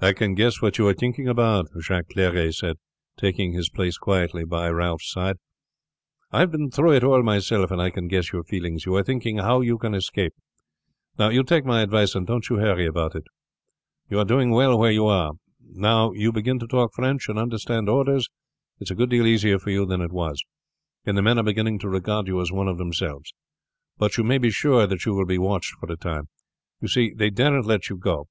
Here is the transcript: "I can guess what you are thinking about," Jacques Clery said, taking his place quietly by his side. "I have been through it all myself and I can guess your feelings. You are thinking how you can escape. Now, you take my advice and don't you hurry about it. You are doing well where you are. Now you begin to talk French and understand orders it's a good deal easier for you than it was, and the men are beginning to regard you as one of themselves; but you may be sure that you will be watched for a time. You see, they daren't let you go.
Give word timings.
"I 0.00 0.14
can 0.14 0.34
guess 0.34 0.62
what 0.62 0.78
you 0.78 0.86
are 0.88 0.94
thinking 0.94 1.28
about," 1.28 1.66
Jacques 1.78 2.08
Clery 2.14 2.54
said, 2.54 2.78
taking 3.18 3.52
his 3.52 3.68
place 3.68 3.98
quietly 3.98 4.46
by 4.46 4.70
his 4.72 5.10
side. 5.12 5.36
"I 6.32 6.40
have 6.40 6.50
been 6.50 6.70
through 6.70 6.94
it 6.94 7.04
all 7.04 7.22
myself 7.22 7.70
and 7.70 7.82
I 7.82 7.90
can 7.90 8.08
guess 8.08 8.32
your 8.32 8.44
feelings. 8.44 8.86
You 8.86 8.94
are 8.96 9.02
thinking 9.02 9.36
how 9.36 9.60
you 9.60 9.76
can 9.76 9.94
escape. 9.94 10.32
Now, 11.18 11.28
you 11.28 11.42
take 11.42 11.66
my 11.66 11.82
advice 11.82 12.14
and 12.14 12.26
don't 12.26 12.48
you 12.48 12.56
hurry 12.56 12.86
about 12.86 13.14
it. 13.14 13.24
You 14.08 14.18
are 14.20 14.24
doing 14.24 14.52
well 14.52 14.78
where 14.78 14.90
you 14.90 15.04
are. 15.04 15.32
Now 15.60 16.12
you 16.12 16.32
begin 16.32 16.58
to 16.58 16.66
talk 16.66 16.94
French 16.94 17.28
and 17.28 17.38
understand 17.38 17.90
orders 17.90 18.26
it's 18.78 18.90
a 18.90 18.94
good 18.94 19.10
deal 19.10 19.26
easier 19.26 19.58
for 19.58 19.68
you 19.68 19.84
than 19.84 20.00
it 20.00 20.12
was, 20.12 20.42
and 21.04 21.14
the 21.18 21.20
men 21.20 21.38
are 21.38 21.42
beginning 21.44 21.78
to 21.80 21.90
regard 21.90 22.26
you 22.26 22.40
as 22.40 22.50
one 22.50 22.68
of 22.68 22.78
themselves; 22.78 23.34
but 23.98 24.16
you 24.16 24.24
may 24.24 24.38
be 24.38 24.50
sure 24.50 24.86
that 24.86 25.04
you 25.04 25.12
will 25.12 25.26
be 25.26 25.36
watched 25.36 25.74
for 25.78 25.92
a 25.92 25.96
time. 25.98 26.28
You 26.80 26.88
see, 26.88 27.12
they 27.14 27.28
daren't 27.28 27.66
let 27.66 27.90
you 27.90 27.98
go. 27.98 28.26